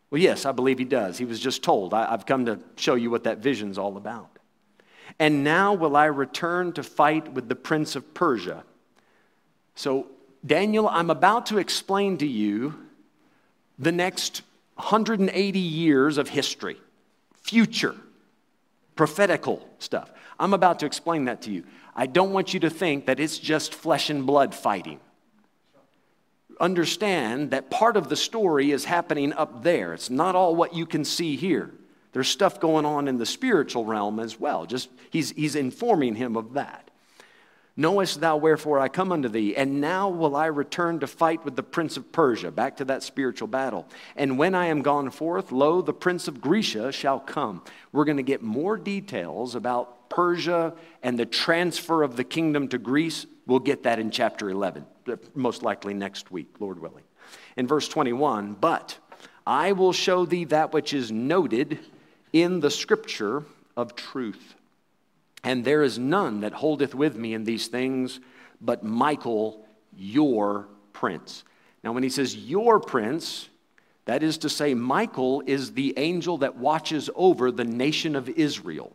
[0.09, 1.17] Well, yes, I believe he does.
[1.17, 1.93] He was just told.
[1.93, 4.29] I, have come to show you what that vision's all about.
[5.19, 8.63] And now will I return to fight with the prince of Persia.
[9.79, 10.07] So,
[10.45, 12.75] Daniel, I'm about to explain to you
[13.77, 14.41] the next
[14.75, 16.75] 180 years of history,
[17.37, 17.95] future,
[18.97, 20.11] prophetical stuff.
[20.37, 21.63] I'm about to explain that to you.
[21.95, 24.99] I don't want you to think that it's just flesh and blood fighting
[26.59, 29.93] understand that part of the story is happening up there.
[29.93, 31.71] It's not all what you can see here.
[32.11, 34.65] There's stuff going on in the spiritual realm as well.
[34.65, 36.88] Just he's, he's informing him of that.
[37.79, 39.55] Knowest thou wherefore I come unto thee?
[39.55, 42.51] And now will I return to fight with the prince of Persia.
[42.51, 43.87] Back to that spiritual battle.
[44.17, 47.63] And when I am gone forth, lo, the prince of Grecia shall come.
[47.93, 52.77] We're going to get more details about Persia and the transfer of the kingdom to
[52.77, 53.25] Greece.
[53.47, 54.85] We'll get that in chapter 11
[55.33, 57.05] most likely next week, Lord willing.
[57.55, 58.97] In verse 21, but
[59.47, 61.79] I will show thee that which is noted
[62.33, 63.45] in the scripture
[63.77, 64.55] of truth.
[65.43, 68.19] And there is none that holdeth with me in these things
[68.61, 71.43] but Michael, your prince.
[71.83, 73.49] Now, when he says your prince,
[74.05, 78.91] that is to say, Michael is the angel that watches over the nation of Israel.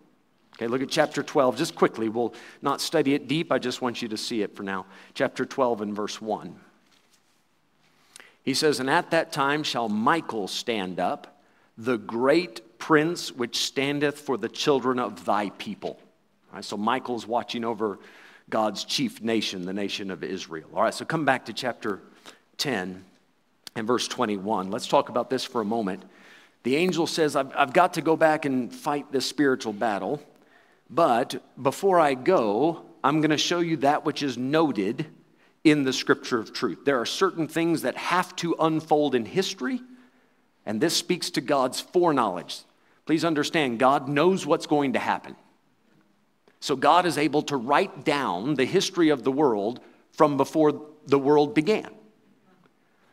[0.57, 2.09] Okay, look at chapter 12 just quickly.
[2.09, 3.51] We'll not study it deep.
[3.51, 4.87] I just want you to see it for now.
[5.15, 6.55] Chapter 12 and verse 1.
[8.43, 11.41] He says, And at that time shall Michael stand up,
[11.77, 15.99] the great prince which standeth for the children of thy people.
[16.55, 17.99] Right, so Michael's watching over
[18.49, 20.69] God's chief nation, the nation of Israel.
[20.73, 21.99] All right, so come back to chapter
[22.59, 23.05] 10
[23.75, 24.71] and verse 21.
[24.71, 26.05] Let's talk about this for a moment.
[26.63, 30.23] The angel says, I've, I've got to go back and fight this spiritual battle,
[30.89, 35.07] but before I go, I'm going to show you that which is noted
[35.65, 36.85] in the scripture of truth.
[36.85, 39.81] There are certain things that have to unfold in history,
[40.65, 42.61] and this speaks to God's foreknowledge.
[43.07, 45.35] Please understand, God knows what's going to happen.
[46.65, 49.81] So God is able to write down the history of the world
[50.13, 51.91] from before the world began.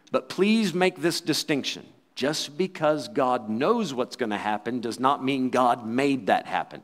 [0.09, 1.85] But please make this distinction.
[2.15, 6.81] Just because God knows what's going to happen does not mean God made that happen.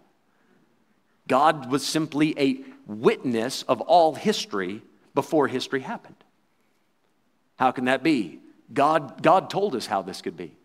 [1.30, 4.82] God was simply a witness of all history
[5.16, 6.22] before history happened.
[7.56, 8.42] How can that be?
[8.74, 10.58] God, God told us how this could be.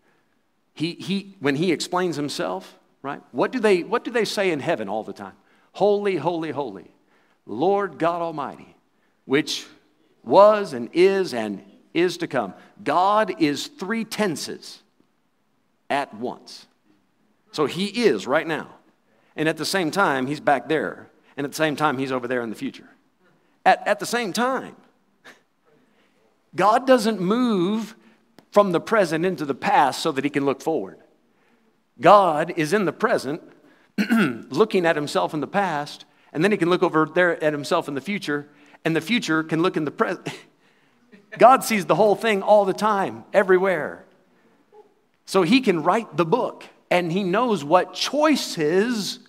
[0.73, 3.21] He, he, when he explains himself, right?
[3.31, 5.35] What do, they, what do they say in heaven all the time?
[5.73, 6.91] Holy, holy, holy,
[7.45, 8.75] Lord God Almighty,
[9.25, 9.65] which
[10.23, 12.53] was and is and is to come.
[12.83, 14.81] God is three tenses
[15.89, 16.67] at once.
[17.51, 18.69] So he is right now.
[19.35, 21.09] And at the same time, he's back there.
[21.37, 22.89] And at the same time, he's over there in the future.
[23.65, 24.75] At, at the same time,
[26.55, 27.95] God doesn't move
[28.51, 30.99] from the present into the past so that he can look forward.
[31.99, 33.41] God is in the present
[34.49, 37.87] looking at himself in the past, and then he can look over there at himself
[37.87, 38.47] in the future,
[38.83, 40.27] and the future can look in the present.
[41.37, 44.05] God sees the whole thing all the time, everywhere.
[45.25, 49.19] So he can write the book, and he knows what choices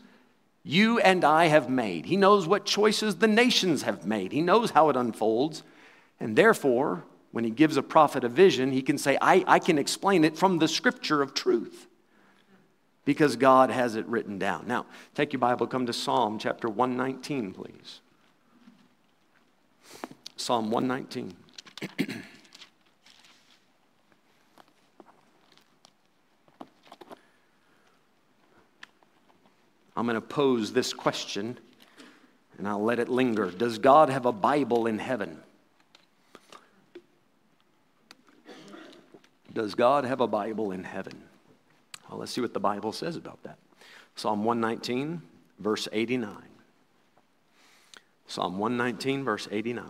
[0.62, 2.06] you and I have made.
[2.06, 4.32] He knows what choices the nations have made.
[4.32, 5.62] He knows how it unfolds.
[6.18, 9.78] And therefore, when he gives a prophet a vision, he can say, I, I can
[9.78, 11.86] explain it from the scripture of truth
[13.04, 14.66] because God has it written down.
[14.66, 18.00] Now, take your Bible, come to Psalm chapter 119, please.
[20.36, 21.34] Psalm 119.
[29.96, 31.56] I'm going to pose this question
[32.58, 33.50] and I'll let it linger.
[33.50, 35.40] Does God have a Bible in heaven?
[39.52, 41.22] Does God have a Bible in heaven?
[42.14, 43.58] Well, let's see what the Bible says about that.
[44.14, 45.20] Psalm 119,
[45.58, 46.32] verse 89.
[48.28, 49.84] Psalm 119, verse 89.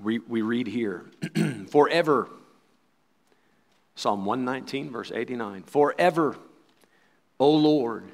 [0.00, 1.04] We, we read here,
[1.68, 2.30] forever.
[3.96, 5.64] Psalm 119, verse 89.
[5.64, 6.34] Forever,
[7.38, 8.04] O Lord,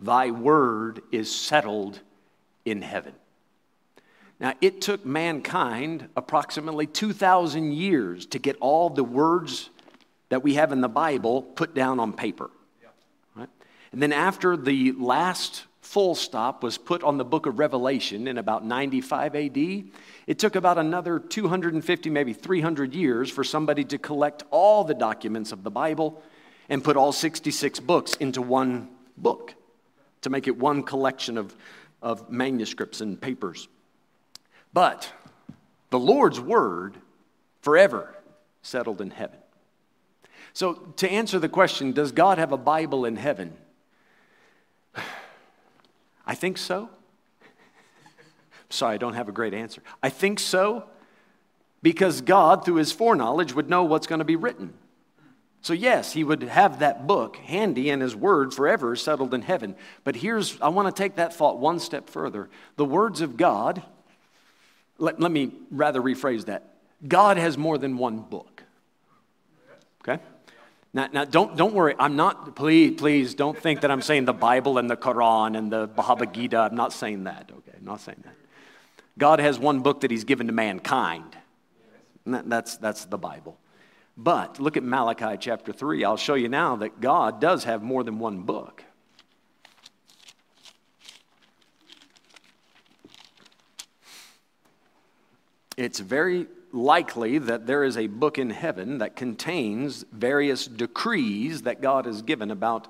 [0.00, 2.02] thy word is settled
[2.64, 3.14] in heaven.
[4.38, 9.70] Now, it took mankind approximately 2,000 years to get all the words
[10.28, 12.50] that we have in the Bible put down on paper.
[13.34, 13.48] Right?
[13.92, 18.36] And then after the last full stop was put on the book of Revelation in
[18.36, 24.42] about 95 AD, it took about another 250, maybe 300 years for somebody to collect
[24.50, 26.22] all the documents of the Bible
[26.68, 29.54] and put all 66 books into one book
[30.20, 31.54] to make it one collection of,
[32.02, 33.68] of manuscripts and papers.
[34.72, 35.10] But
[35.90, 36.96] the Lord's word
[37.62, 38.14] forever
[38.62, 39.38] settled in heaven.
[40.58, 43.56] So, to answer the question, does God have a Bible in heaven?
[46.26, 46.90] I think so.
[48.68, 49.84] Sorry, I don't have a great answer.
[50.02, 50.88] I think so
[51.80, 54.74] because God, through his foreknowledge, would know what's going to be written.
[55.62, 59.76] So, yes, he would have that book handy and his word forever settled in heaven.
[60.02, 62.50] But here's, I want to take that thought one step further.
[62.74, 63.84] The words of God,
[64.98, 66.74] let, let me rather rephrase that
[67.06, 68.57] God has more than one book.
[70.92, 71.94] Now, now don't, don't worry.
[71.98, 75.70] I'm not, please, please don't think that I'm saying the Bible and the Quran and
[75.70, 76.58] the Bhagavad Gita.
[76.58, 77.76] I'm not saying that, okay?
[77.76, 78.34] I'm not saying that.
[79.18, 81.36] God has one book that He's given to mankind.
[82.26, 83.58] That, that's, that's the Bible.
[84.16, 86.04] But look at Malachi chapter 3.
[86.04, 88.84] I'll show you now that God does have more than one book.
[95.76, 101.80] It's very likely that there is a book in heaven that contains various decrees that
[101.80, 102.88] God has given about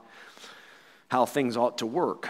[1.09, 2.29] how things ought to work.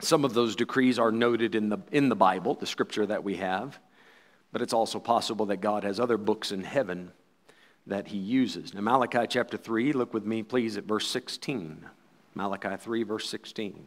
[0.00, 3.36] Some of those decrees are noted in the, in the Bible, the scripture that we
[3.36, 3.78] have,
[4.52, 7.12] but it's also possible that God has other books in heaven
[7.86, 8.74] that he uses.
[8.74, 11.86] Now, Malachi chapter 3, look with me, please, at verse 16.
[12.34, 13.84] Malachi 3, verse 16.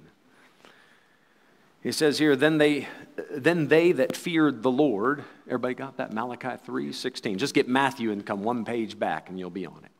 [1.81, 2.87] He says here, then they,
[3.31, 6.13] then they that feared the Lord, everybody got that?
[6.13, 7.37] Malachi 3 16.
[7.37, 9.91] Just get Matthew and come one page back and you'll be on it.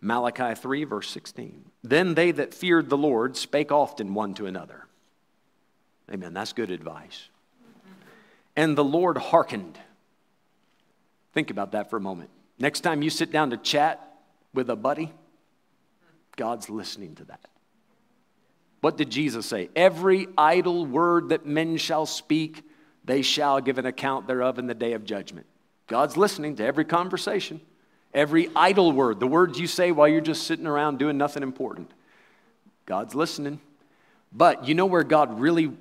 [0.00, 1.64] Malachi 3, verse 16.
[1.82, 4.86] Then they that feared the Lord spake often one to another.
[6.10, 6.32] Amen.
[6.32, 7.28] That's good advice.
[8.54, 9.78] And the Lord hearkened.
[11.32, 12.30] Think about that for a moment.
[12.58, 14.18] Next time you sit down to chat
[14.54, 15.12] with a buddy,
[16.36, 17.48] God's listening to that.
[18.80, 19.70] What did Jesus say?
[19.74, 22.62] Every idle word that men shall speak,
[23.04, 25.46] they shall give an account thereof in the day of judgment.
[25.86, 27.60] God's listening to every conversation,
[28.14, 31.90] every idle word, the words you say while you're just sitting around doing nothing important.
[32.86, 33.60] God's listening.
[34.32, 35.72] But you know where God really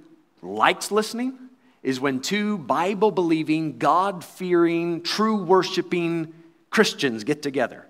[0.42, 1.38] likes listening?
[1.84, 6.34] Is when two Bible believing, God fearing, true worshiping
[6.70, 7.86] Christians get together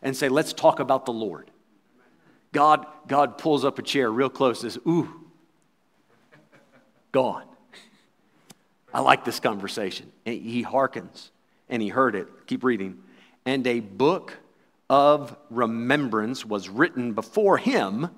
[0.00, 1.50] and say, let's talk about the Lord.
[2.52, 5.08] God, God pulls up a chair real close and says, Ooh,
[7.12, 7.44] go on.
[8.92, 10.10] I like this conversation.
[10.24, 11.30] And he hearkens
[11.68, 12.28] and he heard it.
[12.46, 13.02] Keep reading.
[13.44, 14.38] And a book
[14.88, 18.08] of remembrance was written before him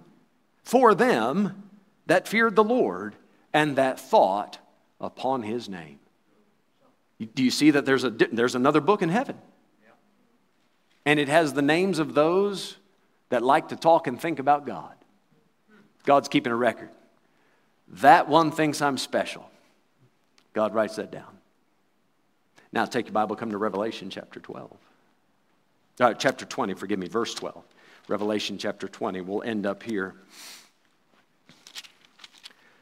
[0.62, 1.64] for them
[2.06, 3.16] that feared the Lord
[3.52, 4.58] and that thought
[5.00, 5.98] upon his name.
[7.34, 9.36] Do you see that there's, a, there's another book in heaven?
[11.04, 12.76] And it has the names of those
[13.30, 14.92] that like to talk and think about God.
[16.04, 16.90] God's keeping a record.
[17.88, 19.50] That one thinks I'm special.
[20.52, 21.38] God writes that down.
[22.72, 24.76] Now take your Bible, come to Revelation chapter 12.
[25.98, 27.62] Uh, chapter 20, forgive me, verse 12.
[28.08, 29.20] Revelation chapter 20.
[29.20, 30.14] We'll end up here.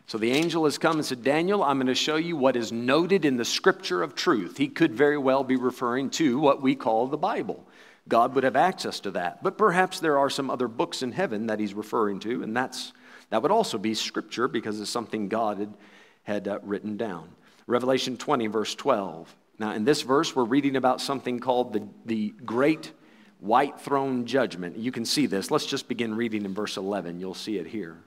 [0.06, 2.72] So the angel has come and said, Daniel, I'm going to show you what is
[2.72, 4.56] noted in the scripture of truth.
[4.56, 7.66] He could very well be referring to what we call the Bible.
[8.08, 9.42] God would have access to that.
[9.42, 12.92] But perhaps there are some other books in heaven that he's referring to, and that's,
[13.30, 15.74] that would also be scripture because it's something God had,
[16.22, 17.28] had uh, written down.
[17.66, 19.34] Revelation 20, verse 12.
[19.58, 22.92] Now, in this verse, we're reading about something called the, the Great
[23.40, 24.78] White Throne Judgment.
[24.78, 25.50] You can see this.
[25.50, 27.20] Let's just begin reading in verse 11.
[27.20, 27.98] You'll see it here.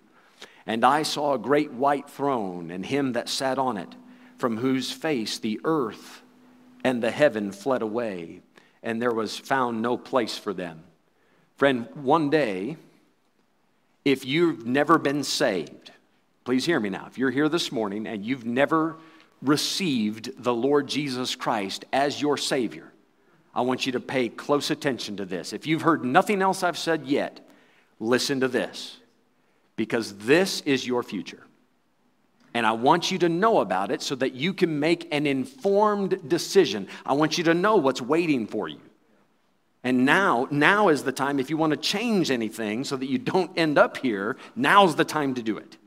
[0.66, 3.96] And I saw a great white throne, and him that sat on it,
[4.38, 6.22] from whose face the earth
[6.84, 8.42] and the heaven fled away
[8.84, 10.84] and there was found no place for them.
[11.58, 12.78] Friend, one day,
[14.04, 15.92] if you've never been saved,
[16.44, 17.06] please hear me now.
[17.08, 18.98] If you're here this morning and you've never
[19.42, 22.92] received the Lord Jesus Christ as your Savior,
[23.54, 25.54] I want you to pay close attention to this.
[25.54, 27.46] If you've heard nothing else I've said yet,
[28.00, 28.98] listen to this
[29.76, 31.44] because this is your future.
[32.54, 36.30] And I want you to know about it so that you can make an informed
[36.30, 36.88] decision.
[37.06, 38.82] I want you to know what's waiting for you.
[39.84, 43.18] And now, now is the time, if you want to change anything so that you
[43.18, 45.78] don't end up here, now's the time to do it.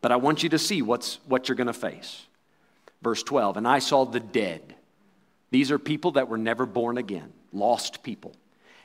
[0.00, 2.26] But I want you to see what's, what you're going to face.
[3.02, 4.76] Verse 12, and I saw the dead.
[5.50, 8.34] These are people that were never born again, lost people.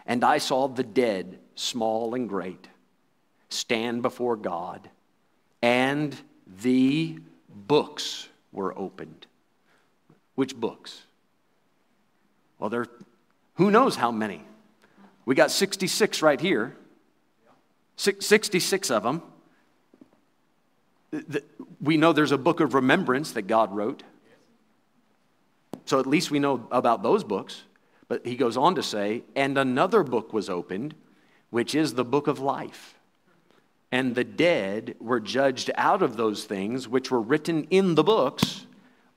[0.06, 2.68] And I saw the dead, small and great,
[3.50, 4.90] stand before God,
[5.62, 6.16] and
[6.62, 7.20] the
[7.50, 9.28] books were opened.
[10.36, 11.04] Which books?
[12.60, 12.86] Well, there,
[13.56, 14.42] who knows how many?
[15.26, 16.76] We got 66 right here,
[17.98, 19.22] 66 of them.
[21.82, 24.04] We know there's a book of remembrance that God wrote.
[25.86, 27.64] So at least we know about those books.
[28.08, 30.96] But he goes on to say, and another book was opened,
[31.50, 32.97] which is the book of life
[33.92, 38.66] and the dead were judged out of those things which were written in the books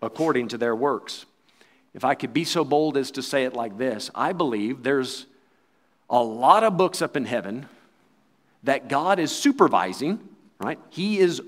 [0.01, 1.27] according to their works.
[1.93, 5.27] If I could be so bold as to say it like this, I believe there's
[6.09, 7.67] a lot of books up in heaven
[8.63, 10.21] that God is supervising,
[10.59, 10.79] right?
[10.91, 11.43] He is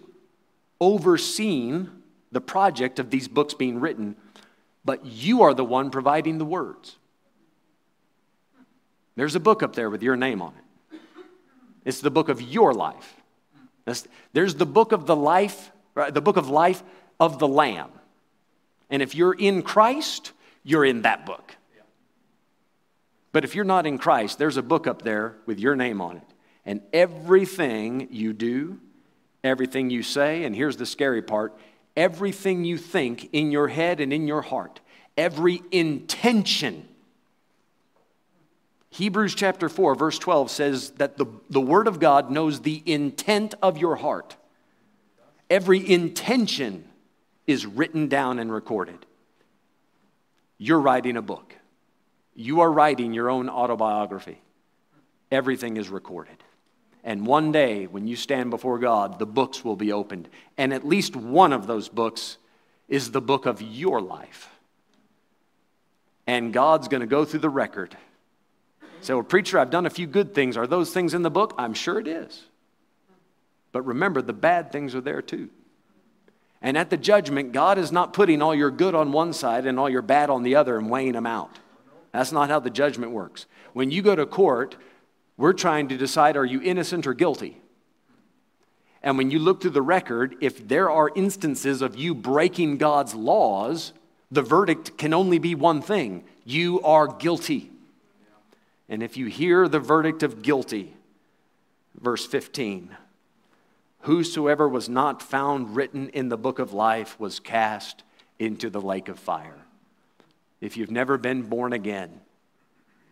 [0.81, 1.89] overseeing
[2.33, 4.17] the project of these books being written,
[4.85, 6.97] but you are the one providing the words.
[9.15, 10.62] There's a book up there with your name on it.
[11.85, 13.17] It's the book of your life.
[14.33, 16.83] There's the book of the life, the book of life
[17.19, 17.91] of the Lamb.
[18.91, 21.57] And if you're in Christ, you're in that book.
[23.33, 26.19] But if you're not in Christ, there's a book up there with your name on
[26.19, 26.27] it.
[26.65, 28.79] And everything you do,
[29.43, 31.55] everything you say, and here's the scary part
[31.95, 34.81] everything you think in your head and in your heart,
[35.17, 36.89] every intention
[38.93, 43.55] Hebrews chapter 4, verse 12 says that the, the Word of God knows the intent
[43.63, 44.37] of your heart.
[45.49, 46.85] Every intention
[47.47, 49.07] is written down and recorded.
[50.59, 51.57] You're writing a book,
[52.35, 54.43] you are writing your own autobiography.
[55.31, 56.37] Everything is recorded.
[57.03, 60.29] And one day, when you stand before God, the books will be opened.
[60.59, 62.37] And at least one of those books
[62.89, 64.51] is the book of your life.
[66.27, 67.97] And God's going to go through the record.
[69.03, 70.57] Say, well, preacher, I've done a few good things.
[70.57, 71.55] Are those things in the book?
[71.59, 72.45] I'm sure it is.
[73.73, 75.51] But remember, the bad things are there too.
[76.63, 79.81] And at the judgment, God is not putting all your good on one side and
[79.81, 81.59] all your bad on the other and weighing them out.
[82.13, 83.47] That's not how the judgment works.
[83.73, 84.77] When you go to court,
[85.37, 87.61] we're trying to decide are you innocent or guilty?
[89.03, 93.17] And when you look through the record, if there are instances of you breaking God's
[93.17, 93.93] laws,
[94.31, 97.72] the verdict can only be one thing you are guilty.
[98.93, 100.95] And if you hear the verdict of guilty,
[101.99, 102.95] verse 15,
[104.01, 108.03] whosoever was not found written in the book of life was cast
[108.39, 109.57] into the lake of fire.
[110.61, 112.21] If you've never been born again,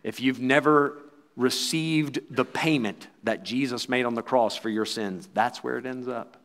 [0.03, 0.99] if you've never
[1.35, 5.87] received the payment that Jesus made on the cross for your sins, that's where it
[5.87, 6.37] ends up.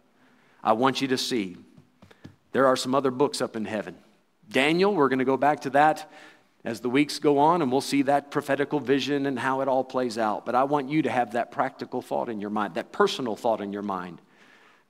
[0.65, 1.59] I want you to see
[2.53, 3.97] there are some other books up in heaven.
[4.49, 6.11] Daniel, we're going to go back to that
[6.67, 9.85] as the weeks go on, and we'll see that prophetical vision and how it all
[9.85, 10.45] plays out.
[10.45, 13.61] But I want you to have that practical thought in your mind, that personal thought
[13.61, 14.21] in your mind.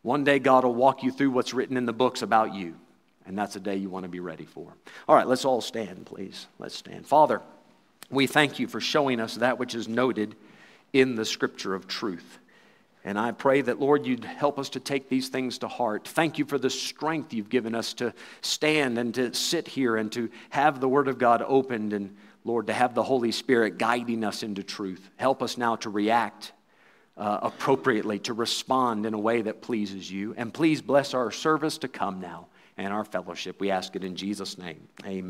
[0.01, 2.77] One day, God will walk you through what's written in the books about you,
[3.27, 4.73] and that's a day you want to be ready for.
[5.07, 6.47] All right, let's all stand, please.
[6.59, 7.07] Let's stand.
[7.07, 7.43] Father,
[8.11, 10.35] we thank you for showing us that which is noted
[10.95, 12.39] in the scripture of truth.
[13.07, 16.09] And I pray that, Lord, you'd help us to take these things to heart.
[16.09, 20.11] Thank you for the strength you've given us to stand and to sit here and
[20.11, 24.25] to have the Word of God opened and, Lord, to have the Holy Spirit guiding
[24.25, 25.09] us into truth.
[25.19, 26.53] Help us now to react
[27.17, 30.35] uh, appropriately, to respond in a way that pleases you.
[30.37, 33.61] And please bless our service to come now and our fellowship.
[33.61, 34.89] We ask it in Jesus' name.
[35.05, 35.25] Amen.